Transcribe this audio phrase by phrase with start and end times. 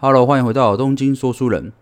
[0.00, 1.72] Hello，欢迎回到东京说书人。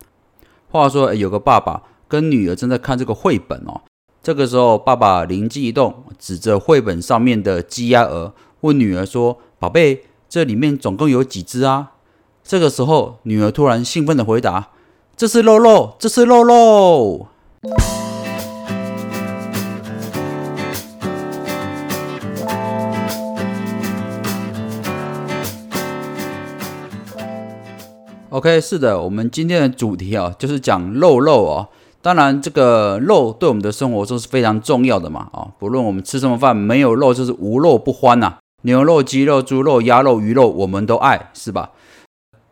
[0.71, 3.81] 话说，有个爸爸跟女儿正在看这个绘本哦。
[4.23, 11.91] 这个时候，爸爸灵机一动，指着绘本上面的鸡鸭鹅，问女儿说：“宝贝，这里面总共有几只啊？”
[12.43, 14.69] 这个时候，女儿突然兴奋的回答
[15.15, 17.27] ：“这是肉肉，这是肉肉。”
[28.37, 31.67] OK，是的，我们今天的主题啊，就是讲肉肉哦。
[32.03, 35.47] 当然，这个肉对我们的生活中是非常重要的嘛啊。
[35.57, 38.35] 不论我们吃什么饭，没有肉就是无肉不欢呐。
[38.61, 41.71] 牛肉、鸡肉、猪肉、鸭肉、鱼肉，我们都爱，是吧？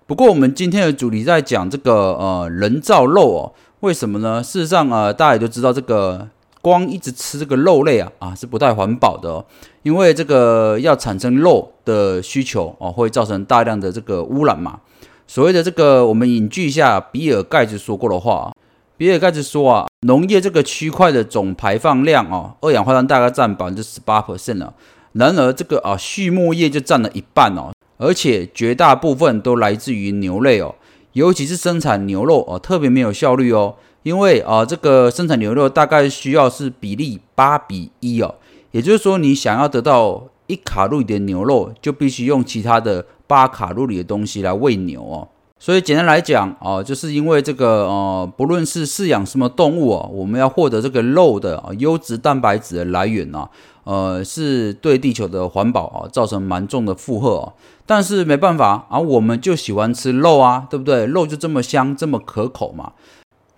[0.08, 3.54] 不过，我们今天的主题在讲这个呃人造肉哦。
[3.82, 4.42] 为什么呢？
[4.42, 6.28] 事实上啊，大家也都知道，这个
[6.62, 9.46] 光一直吃这个肉类啊啊是不太环保的哦。
[9.84, 14.80] 因为这个要产生肉的需求哦，会造成大量的这个污染嘛。
[15.28, 18.52] 所谓的这个，我们引据一下比尔盖茨说过的话。
[18.98, 24.74] 比尔盖茨说啊，农业这个区块的总排放量哦，二氧化碳大概占百分之十八 percent 了。
[25.14, 30.76] 然而这个啊，畜牧业就占了一半哦，而且绝大部分都来自于牛类哦，
[31.14, 33.76] 尤其是生产牛肉哦，特别没有效率哦。
[34.04, 38.36] 因为啊，这个生产牛肉大概需要是比例八比一哦，
[38.72, 43.08] 也就是说，你想要得到一卡路里的牛肉，就必须用其他的。
[43.28, 45.28] 八卡路里的东西来喂牛哦，
[45.60, 53.48] 所以简单来讲哦，就是因为这个呃，不论是饲养什么动物哦，我们要获得这个肉的优质蛋白质的来源呢，
[53.84, 57.54] 呃，是对地球的环保啊造成蛮重的负荷哦。
[57.88, 61.06] 但是没办法啊，我们就喜欢吃肉啊，对不对？
[61.06, 62.94] 肉就这么香，这么可口嘛。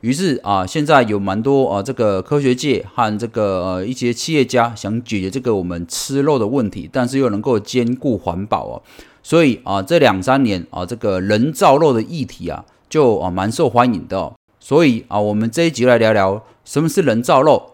[0.02, 8.82] 于是啊，现在有蛮多啊，这个科学界和这个呃一些企业家想解决这个我们吃肉的问题，但是又能够兼顾环保哦。
[9.28, 14.32] 所以啊，这两三年啊，这个人造肉的议题啊，就啊蛮受欢迎的。
[14.58, 17.72] 所以啊，我们这一集来聊聊什么是人造肉。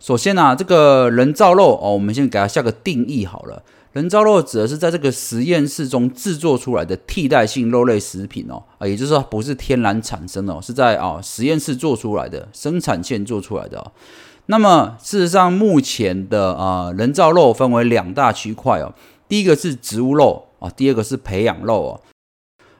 [0.00, 3.62] 首先呢，这个人造肉哦，我们先给它下个定义好了。
[3.92, 13.78] 人造肉指的是在这个实验室中制作出来的替代性肉类食品哦，啊，也就是说不是天然产生哦，是在啊实验室做出来的，生产线做出来的。
[13.78, 13.92] 哦
[14.46, 18.94] 那么事实上，目前的啊人造肉分为两大区块哦，
[19.28, 20.46] 第一个是植物肉。
[20.58, 22.00] 啊，第二个是培养肉哦。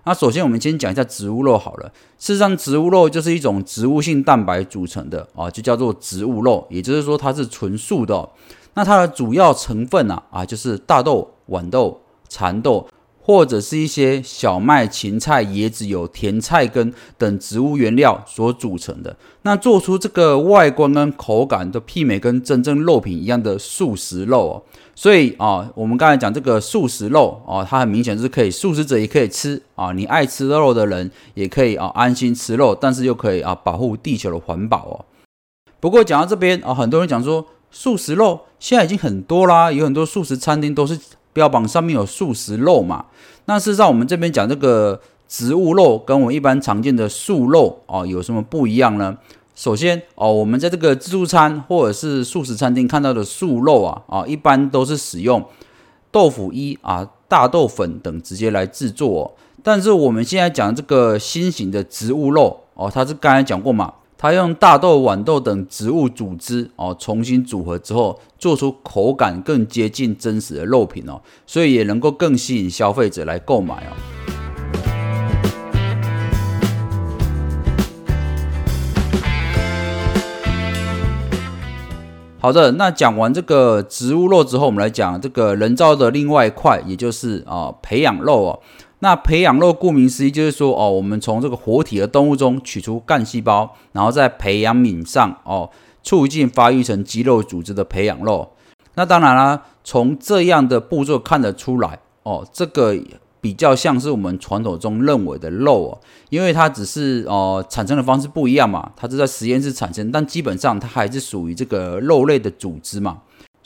[0.04, 1.92] 那首先我们先讲一下植物肉好了。
[2.18, 8.28] 事实上，植物肉就是一种植物性蛋白组成的啊，就叫做植物肉，也就是说它是纯素的。
[8.74, 12.88] 那它的主要成分呢啊，就是大豆、豌豆、蚕豆。
[13.28, 24.62] 或者是一些小麦、芹菜、椰子油、甜菜根等植物原料所组成的，那做出这个外观跟口感都媲美跟真正肉品一样的素食肉哦。
[24.94, 35.04] 所以啊，我们刚才讲这个素食肉啊，它很明显是可以素食者也可以吃啊，你爱吃肉的人也可以啊安心吃肉，但是又可以啊保护地球的环保哦。
[35.78, 40.98] 不过讲到这边啊，很多人讲说素食肉现在已经很多啦，有很多素食餐厅都是。
[41.32, 43.06] 标榜上面有素食肉嘛？
[43.46, 49.16] 那事实上，我们这边讲这个植物肉跟我们一般常见的素肉哦，有什么不一样呢？
[49.54, 55.44] 首先哦，我们在这个自助餐或者是素食餐厅看到的素肉啊啊，一般都是使用
[56.10, 59.34] 豆腐衣啊、大豆粉等直接来制作。
[59.62, 63.92] 但是我们现在讲这个新型的植物肉哦，它是刚才讲过嘛？
[64.20, 73.94] 它用大豆、豌豆等植物组织哦，重新组合之后，做出口感更接近真实的肉品哦，所以也能够更吸引消费者来购买哦。
[82.40, 88.60] 好的，那讲完这个植物肉之后，我们来讲这个人造的另外一块，也就是啊培养肉哦。
[89.00, 95.70] 那培养肉顾名思义就是说哦，我们从这个活体的动物中取出干细胞，然后在培养皿上哦，
[96.02, 98.50] 促进发育成肌肉组织的培养肉。
[98.94, 102.96] 那当然啦，从这样的步骤看得出来哦，这个
[103.40, 105.98] 比较像是我们传统中认为的肉哦，
[106.30, 113.18] 因为它只是哦产生的方式不一样嘛，它是在实验室产生，但基本上它还是属于这个肉类的组织嘛。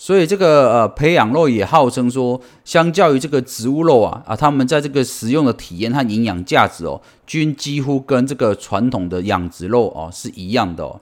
[0.04, 11.00] 所以这个呃培养肉也号称说，相较于这个植物肉啊啊，他们在这个食用的体验和营养价值哦，均几乎跟这个传统的养殖肉哦是一样的哦。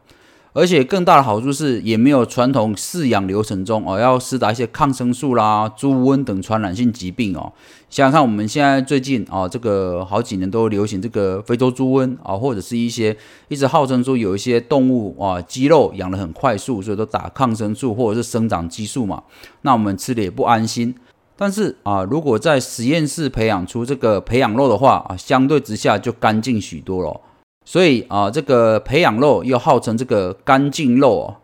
[0.52, 7.52] 而且更大的好处是，也没有传统饲养流程中哦要施打一些抗生素啦、猪瘟等传染性疾病哦。
[7.88, 13.16] 想想看，我们现在最近啊，这个好几年都流行这个非洲猪瘟啊，或者是一些
[13.48, 19.22] 一直号称说有一些动物啊肌肉养得很快速，所以都打抗生素或者是生长激素嘛。
[19.62, 20.94] 那我们吃的也不安心。
[21.36, 27.20] 但是啊，如果在实验室培养出这个培养肉的话啊，相对之下就干净许多了。
[27.70, 31.36] 所以啊，这个培养肉又号称这个干净肉哦。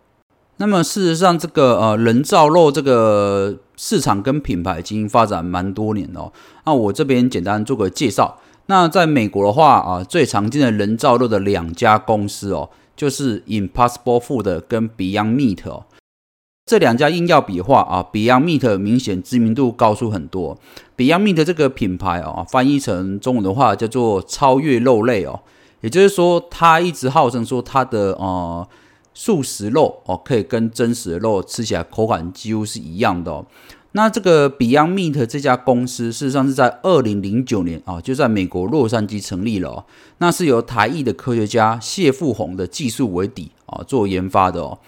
[0.56, 6.32] 那么事实上，这个呃人造肉这个市场跟品牌已经发展蛮多年了。
[6.64, 8.40] 那我这边简单做个介绍。
[8.66, 15.84] 那在美国的话啊，最常见的人造肉的两家公司哦，就是 Impossible Food 跟 Beyond Meat 哦。
[16.68, 20.58] 这两家硬要比话啊，Beyond Meat 明显知名度高出很多。
[20.96, 25.42] Beyond Meat 这个品牌哦，翻译成中文的话叫做超越肉类哦，
[25.80, 28.66] 也就是说，它一直号称说它的呃
[29.14, 33.46] 素食肉哦，可以跟真实的肉吃起来口感几乎是一样的哦。
[33.92, 39.84] 那这个 Beyond Meat 这家公司事实上是在二零零九年啊，就在美国洛杉矶成立了哦。
[40.18, 44.78] 那是由台裔的科学家谢富宏的技术为底啊做研发的哦。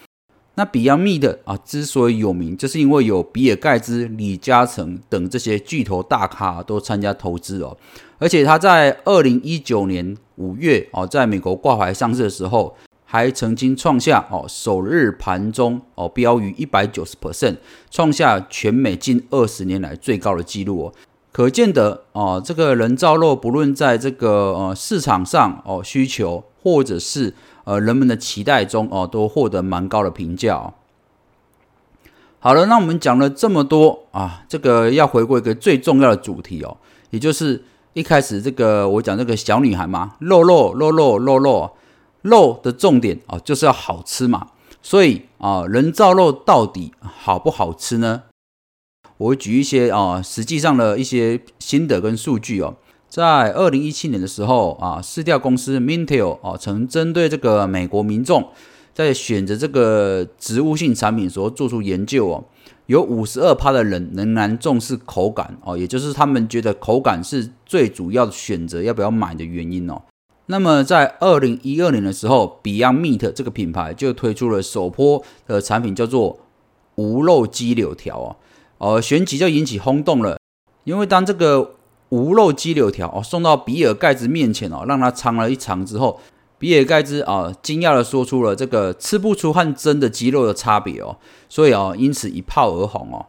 [0.56, 7.79] 那 Beyond Meat 啊，之所以有名，就是因为有比尔盖茨、李嘉诚等这些巨头大咖都参加投资哦。
[8.19, 12.75] 而且他在二零一九年五月哦，在美国挂牌上市的时候，
[13.05, 17.56] 还曾经创下哦首日盘中哦标于一百九十 percent，
[17.90, 20.93] 创下全美近二十年来最高的纪录哦。
[21.31, 30.73] 可见得哦，这个人造肉不论在这个呃市场上哦需求，或者是呃，人们的期待中哦，都获得蛮高的评价。
[32.40, 36.76] 好了，那我们讲了这么多啊，这个要回归一个最重要的主题哦，
[37.11, 37.64] 也就是
[37.94, 41.70] 一开始这个我讲这个小女孩嘛，肉肉肉肉肉肉
[42.23, 44.49] 肉的重点哦，就是要好吃嘛。
[44.81, 48.23] 所以啊，人造肉到底好不好吃呢？
[49.17, 52.76] 我会举一些啊，实际上的一些心得跟数据哦。
[53.08, 58.49] 在二零一七年的时候啊，市调公司 Mintel 啊，曾针对这个美国民众
[58.98, 62.44] 在选择这个植物性产品时候做出研究哦，
[62.86, 70.02] 有五十二趴的人仍然重视口感哦，也就是他们觉得口感是最主要的选择要不要买的原因哦。
[70.46, 76.40] 那么在二零一二年的时候，Beyond Meat 这个品牌就推出了首波的产品，叫做
[76.96, 78.36] 无肉鸡柳条哦，
[78.78, 80.40] 呃，旋即就引起轰动了，
[80.82, 81.76] 因为当这个
[82.08, 86.18] 无肉鸡柳条哦，送到比尔盖茨面前哦，让他尝了一尝之后，
[86.58, 91.16] 比尔盖茨啊惊讶的说出了这个吃不出和真的鸡肉的差别哦，
[91.49, 93.26] 所以哦，因此一炮而红哦。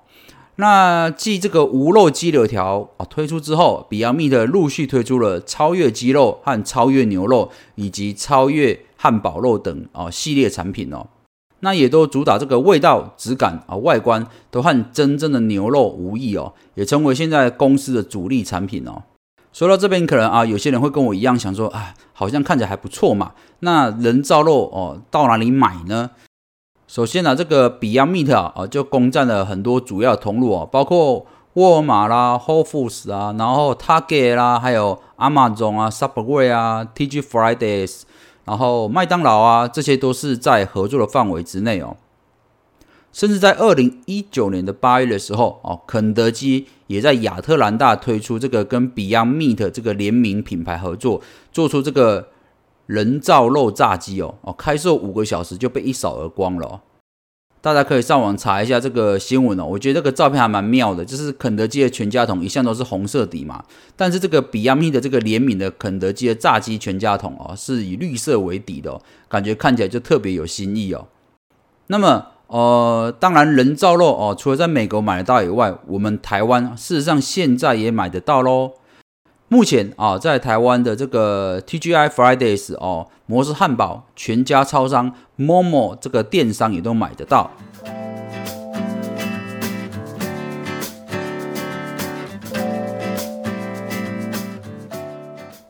[0.56, 11.08] 那继这个无肉鸡柳条啊推出之后，比亚密的陆续推出了超越鸡肉和超越牛肉以及超越汉堡肉等啊系列产品哦。
[11.62, 19.04] 那也都主打这个味道、质感啊，外观都和真正的牛肉无异哦，也成为现在公司的主力产品哦。
[19.60, 23.34] 说到这边，可能啊，有些人会跟我一样想说，啊，好像看起来还不错嘛。
[23.60, 26.12] 那人造肉哦，到哪里买呢？
[26.88, 31.26] 首先呢，这个 Beyond Meat 啊，就攻占了很多主要通路哦，包括
[31.56, 38.04] 沃尔玛啦、Whole Foods 啊，然后 Target 啦，还有 Amazon 啊、Subway 啊、TG Fridays。
[38.46, 41.98] 然后麦当劳啊，这些都是在合作的范围之内哦。
[43.12, 51.22] 甚至在二零一九年的八月的时候哦，肯德基也在亚特兰大推出这个跟 Beyond Meat 这个联名品牌合作，
[51.52, 52.30] 做出这个
[52.86, 56.82] 人造肉炸鸡哦哦，开售五个小时就被一扫而光了。
[57.62, 63.66] 大家可以上网查一下这个新闻哦，我觉得这个照片还蛮妙的，就是肯德基的全家桶一向都是红色底嘛，
[63.98, 71.08] 但是这个 Beyond Meat 的这个联名的肯德基的炸鸡全家桶哦，是以绿色为底的，感觉看起来就特别有新意哦。
[71.88, 78.72] 那么呃，当然人造肉哦，除了在美国买得到以外，我们台湾事实上现在也买得到喽。
[79.50, 87.52] 目前啊，在台湾的这个 TGI Fridays 哦，摩斯汉堡、全家超商、Momo 这个电商也都买得到。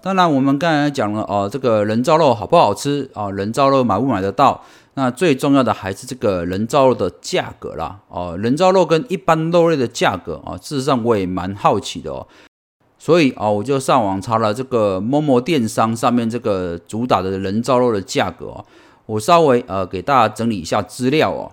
[0.02, 3.30] 当然，我们刚才讲了哦，这个人造肉好不好吃啊？
[3.30, 4.64] 人造肉买不买得到？
[5.00, 8.02] 那最重要的还是这个人造肉的价格啦。
[8.10, 12.28] 哦，人造肉跟一般肉类的价格啊，事实上我也蛮好奇的哦。
[12.98, 18.66] 所以啊，我就上网查了这个某某电商上面这个主打的人造肉的价格哦。
[19.06, 21.50] 我稍微呃给大家整理一下资料哦。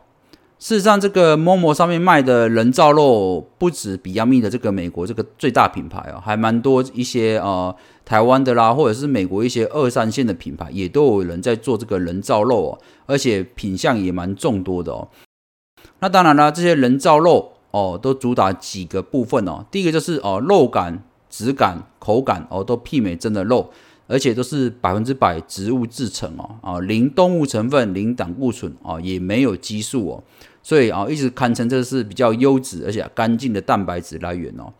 [0.58, 15.08] 事实上，这个某某上面卖的人造肉不止比亚密的这个美国这个最大品牌哦，还蛮多一些呃台湾的啦，或者是美国一些二三线的品牌也都有人在做这个人造肉哦，而且品相也蛮众多的哦。
[16.00, 19.64] 那当然啦，这些人造肉哦都主打几个部分哦。
[19.70, 21.02] 第一个就是哦肉感。
[21.28, 23.70] 质感、口感哦，都媲美真的肉，
[24.06, 30.22] 而且都是百分之百植物制成哦，啊，零动物成分、零胆固醇哦，也没有激素哦。
[30.62, 34.72] 所以啊，一直堪称这是比较优质而且干净的蛋白质来源哦。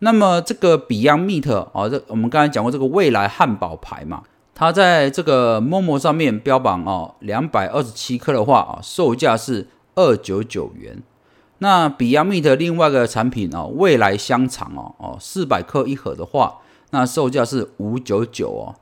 [0.00, 4.22] 那么这个 Beyond Meat 啊，这我们刚才讲过这个未来汉堡牌嘛，
[4.54, 11.02] 它在这个 Momo 上面标榜哦，两百二十七克的话啊，售价是二九九元。
[11.58, 16.58] 那 Beyond Meat 另外一个产品哦，未来香肠哦哦，四百克一盒的话，
[16.90, 18.74] 那售价是五九九哦。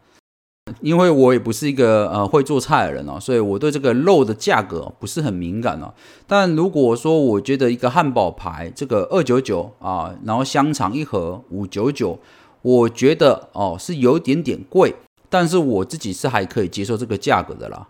[0.81, 5.95] 因为我也不是一个呃会做菜的人哦，所以我对这个肉的价格不是很敏感哦。
[6.27, 12.19] 但如果说我觉得一个汉堡排这个二九九啊，然后香肠一盒五九九，
[12.63, 14.97] 我觉得哦是有点点贵，
[15.31, 17.87] 但是我自己是还可以接受这个价格的啦。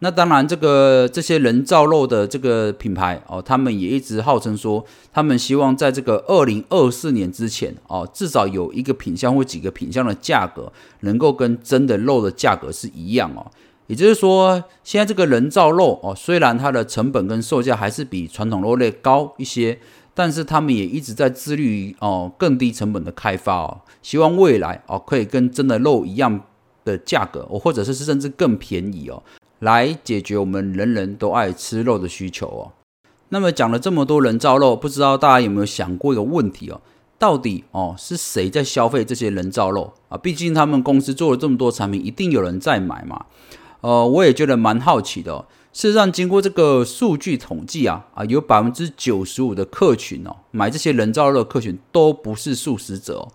[0.00, 13.50] 那当然，这个这些人造肉的这个品牌哦，他们也一直号称说，他们希望在这个二零二四年之前哦，至少有一个品相或几个品相的价格能够跟真的肉的价格是一样哦。
[13.88, 19.80] 也就是说，现在这个人造肉哦，虽然它的成本跟售价还是比传统肉类高一些，
[20.14, 26.40] 但是他们也一直在致力于哦更低成本的开发哦，希望未来哦可以跟真的肉一样
[26.84, 29.20] 的价格哦，或者是甚至更便宜哦。
[29.60, 32.72] 来解决我们人人都爱吃肉的需求哦。
[33.30, 36.80] 那么讲了这么多人造肉，不知道大家有没有想过一个问题哦？
[37.18, 40.16] 到底哦是谁在消费这些人造肉啊？
[40.16, 43.26] 毕竟他们公司做了这么多产品，一定有人在买嘛。
[43.80, 45.44] 呃，我也觉得蛮好奇的。
[45.72, 53.28] 事实上，经过这个数据统计啊，啊有百分之九十五的客群哦，买这些人造肉的客群都不是素食者哦。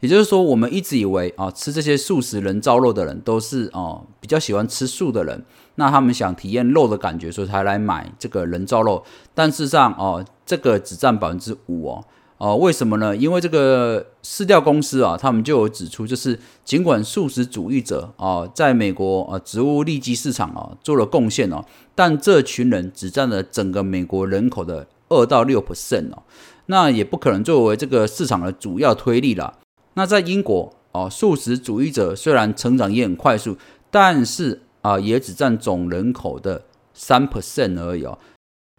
[0.00, 5.44] 也就是说，我们一直以为啊，吃这些素食人造肉的人都是哦比较喜欢吃素的人，
[5.76, 9.02] 那他们想体验肉的感觉，所以才来买这个人造肉。
[9.34, 12.04] 但事实上哦，这个只占百分之五哦。
[12.38, 13.16] 哦，为什么呢？
[13.16, 26.24] 因为这个饲料公司啊，他们就有指出，就是尽管素食主义者啊，在美国啊植物利基市场啊做了贡献哦，但这群人只占了整个美国人口的二到六 percent 哦，
[26.66, 29.54] 那也不可能作为这个市场的主要推力了。
[29.96, 33.56] 那在英国哦，素食主义者虽然成长也很快速，
[33.90, 36.62] 但是啊，也只占总人口的
[36.92, 38.18] 三 percent 而已哦。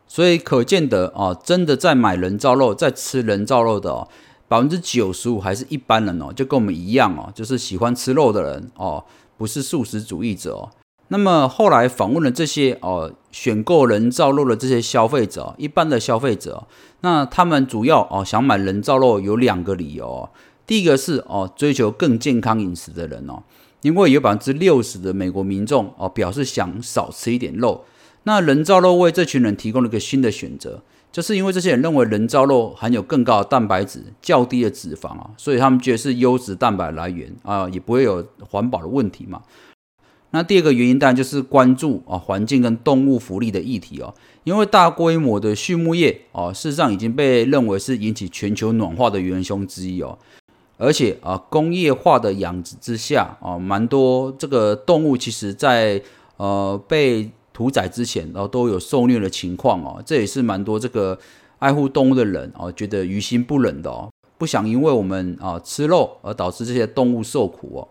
[0.08, 4.08] 所以可见得啊，真的在买人造肉、在吃人造肉的哦，
[4.48, 9.04] 百分之九十五还是一般人哦，就跟我们一样哦，就是喜欢吃肉的人哦，
[9.38, 10.70] 不是素食主义者哦。
[11.10, 16.68] 那么后来访问了这些哦，选购人造肉的这些消费者，一般的消费者，
[17.02, 20.30] 那他们主要哦想买人造肉有两个理由。
[20.68, 23.42] 第一个是哦，追求更健康饮食的人哦，
[23.82, 27.86] 因为有百分之六十的美国民众哦表示想少吃一点肉，
[28.24, 39.42] 那人造肉为这群人提供了一个新的选择，就是因为这些人认为人造肉含有更高的蛋白质、较低的脂肪啊，所以他们觉得是优质蛋白来源啊，也不会有环保的问题嘛。
[40.32, 50.20] 那第二个原因当然就是关注啊环境跟动物福利的议题哦，因为大规模的畜牧业哦，事实上已经被认为是引起全球暖化的元凶之一哦。
[50.78, 56.02] 而且啊，工业化的养殖之下啊，蛮多这个动物其实在
[56.38, 60.02] 呃被屠宰之前，然后都有受虐的情况哦。
[60.06, 61.18] 这也是蛮多这个
[61.58, 67.88] 爱护动物的人哦，觉得于心不忍的哦，不想因为我们啊吃肉而导致这些动物受苦哦。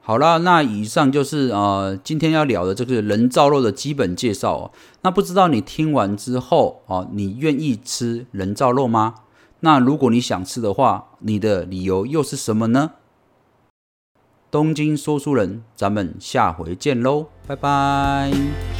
[0.00, 4.70] 好了，那以上就是呃今天要聊的这个人造肉的基本介绍哦。
[5.02, 9.14] 那不知道你听完之后啊，你愿意吃人造肉吗？
[9.64, 12.92] 那如果你想吃的话，你的理由又是什么呢？
[14.50, 18.73] 东京说书人，咱们下回见喽，拜拜。